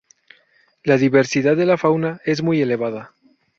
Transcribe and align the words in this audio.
La 0.83 0.97
diversidad 0.97 1.55
de 1.55 1.67
la 1.67 1.77
fauna 1.77 2.21
es 2.25 2.41
muy 2.41 2.59
elevada. 2.59 3.13